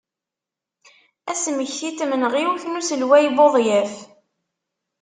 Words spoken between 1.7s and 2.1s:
n